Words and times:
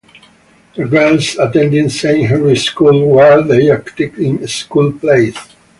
The 0.73 0.85
girls 0.85 1.35
attended 1.37 1.91
Saint 1.91 2.27
Henry's 2.27 2.63
School, 2.63 3.07
where 3.07 3.43
they 3.43 3.69
acted 3.69 4.17
in 4.17 4.47
school 4.47 4.91
plays. 4.93 5.37